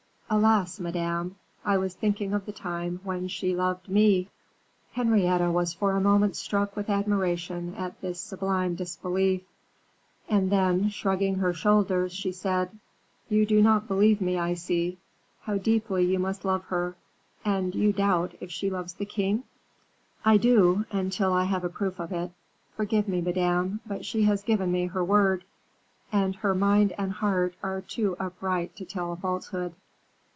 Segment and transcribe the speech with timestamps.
[0.33, 4.29] "Alas, Madame, I was thinking of the time when she loved me."
[4.93, 9.41] Henrietta was for a moment struck with admiration at this sublime disbelief:
[10.29, 12.71] and then, shrugging her shoulders, she said,
[13.27, 14.99] "You do not believe me, I see.
[15.41, 16.95] How deeply you must love her.
[17.43, 19.43] And you doubt if she loves the king?"
[20.23, 22.31] "I do, until I have a proof of it.
[22.77, 25.43] Forgive me, Madame, but she has given me her word;
[26.09, 29.73] and her mind and heart are too upright to tell a falsehood."